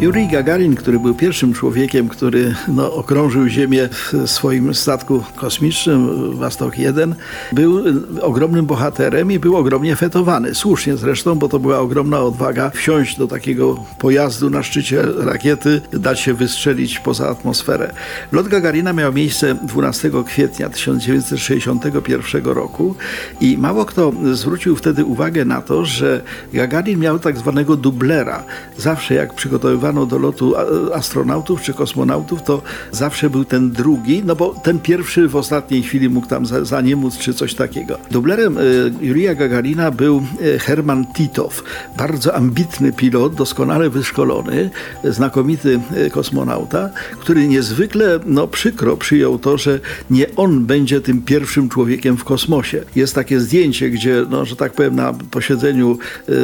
[0.00, 6.78] Jurij Gagarin, który był pierwszym człowiekiem, który no, okrążył Ziemię w swoim statku kosmicznym Wastok
[6.78, 7.14] 1,
[7.52, 7.82] był
[8.20, 10.54] ogromnym bohaterem i był ogromnie fetowany.
[10.54, 16.20] Słusznie zresztą, bo to była ogromna odwaga wsiąść do takiego pojazdu na szczycie rakiety, dać
[16.20, 17.92] się wystrzelić poza atmosferę.
[18.32, 22.94] Lot Gagarina miał miejsce 12 kwietnia 1961 roku
[23.40, 28.44] i mało kto zwrócił wtedy uwagę na to, że Gagarin miał tak zwanego dublera.
[28.76, 29.34] Zawsze jak
[29.92, 30.54] do lotu
[30.94, 36.08] astronautów czy kosmonautów, to zawsze był ten drugi, no bo ten pierwszy w ostatniej chwili
[36.08, 36.82] mógł tam za, za
[37.20, 37.98] czy coś takiego.
[38.10, 41.64] Dublerem y, Jurija Gagarina był y, Herman Titow,
[41.98, 44.70] bardzo ambitny pilot, doskonale wyszkolony,
[45.04, 51.68] znakomity y, kosmonauta, który niezwykle no, przykro przyjął to, że nie on będzie tym pierwszym
[51.68, 52.84] człowiekiem w kosmosie.
[52.96, 55.98] Jest takie zdjęcie, gdzie, no, że tak powiem, na posiedzeniu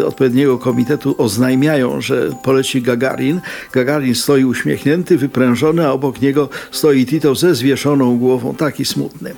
[0.07, 3.95] odpowiedniego komitetu oznajmiają, że poleci Gagarin, Gagarin.
[3.95, 9.35] Gagarin stoi uśmiechnięty, wyprężony, a obok niego stoi Tito ze zwieszoną głową, taki smutny.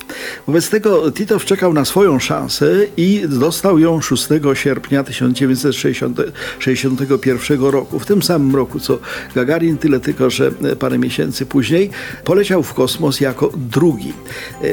[0.46, 7.98] Wobec tego Tito czekał na swoją szansę i dostał ją 6 sierpnia 1961 roku.
[7.98, 8.98] W tym samym roku co
[9.34, 11.90] Gagarin, tyle tylko, że parę miesięcy później
[12.24, 14.12] poleciał w kosmos jako drugi.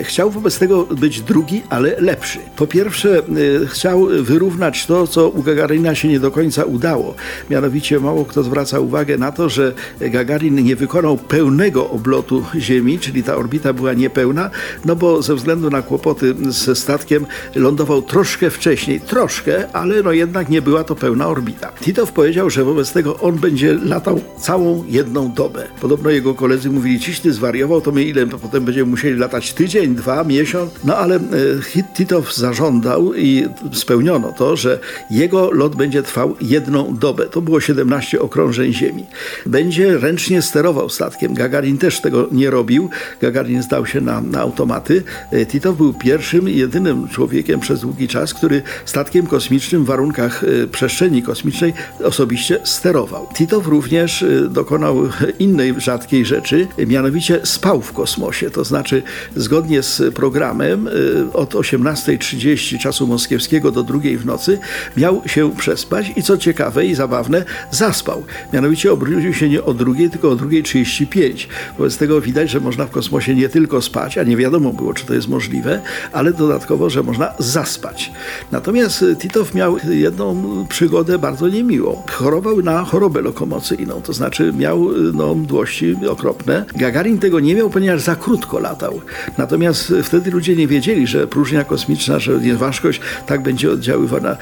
[0.03, 2.39] Chciał wobec tego być drugi, ale lepszy.
[2.55, 3.21] Po pierwsze,
[3.67, 7.15] chciał wyrównać to, co u Gagarina się nie do końca udało.
[7.49, 12.99] Mianowicie mało kto zwraca uwagę uwagę na to, że Gagarin nie wykonał pełnego oblotu Ziemi,
[12.99, 14.49] czyli ta orbita była niepełna,
[14.85, 17.25] no bo ze względu na kłopoty ze statkiem
[17.55, 21.71] lądował troszkę wcześniej, troszkę, ale no jednak nie była to pełna orbita.
[21.81, 25.67] Titow powiedział, że wobec tego on będzie latał całą jedną dobę.
[25.81, 29.95] Podobno jego koledzy mówili, ciś ty zwariował, to my ile potem będziemy musieli latać tydzień,
[29.95, 30.71] dwa, miesiąc.
[30.83, 37.25] No ale e, Titow zażądał i spełniono to, że jego lot będzie trwał jedną dobę.
[37.25, 39.02] To było 17 okrążeń Ziemi.
[39.45, 41.33] Będzie ręcznie sterował statkiem.
[41.33, 42.89] Gagarin też tego nie robił.
[43.21, 45.03] Gagarin zdał się na, na automaty.
[45.31, 50.43] E, Titow był pierwszym i jedynym człowiekiem przez długi czas, który statkiem kosmicznym w warunkach
[50.43, 53.27] e, przestrzeni kosmicznej osobiście sterował.
[53.33, 55.09] Titow również e, dokonał
[55.39, 58.49] innej rzadkiej rzeczy, mianowicie spał w kosmosie.
[58.49, 59.03] To znaczy,
[59.35, 60.89] zgodnie z programem
[61.33, 64.59] od 18.30 czasu moskiewskiego do drugiej w nocy
[64.97, 68.23] miał się przespać i co ciekawe i zabawne, zaspał.
[68.53, 71.47] Mianowicie obudził się nie o drugiej, tylko o drugiej 35.
[71.77, 75.05] Wobec tego widać, że można w kosmosie nie tylko spać, a nie wiadomo było, czy
[75.05, 75.81] to jest możliwe,
[76.11, 78.11] ale dodatkowo, że można zaspać.
[78.51, 82.01] Natomiast Titow miał jedną przygodę bardzo niemiłą.
[82.11, 86.65] Chorował na chorobę lokomocyjną, to znaczy miał no, mdłości okropne.
[86.75, 89.01] Gagarin tego nie miał, ponieważ za krótko latał.
[89.37, 94.37] Natomiast wtedy ludzie nie wiedzieli, że próżnia kosmiczna, że nieważkość tak będzie oddziaływana.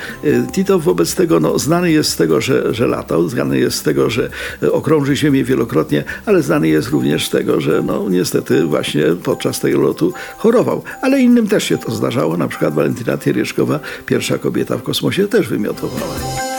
[0.52, 4.10] Titow wobec tego no, znany jest z tego, że, że latał, znany jest z tego,
[4.10, 4.30] że
[4.72, 9.82] okrąży Ziemię wielokrotnie, ale znany jest również z tego, że no niestety właśnie podczas tego
[9.82, 10.84] lotu chorował.
[11.02, 15.48] Ale innym też się to zdarzało, na przykład Walentyna Tieryszkowa, pierwsza kobieta w kosmosie, też
[15.48, 16.51] wymiotowała.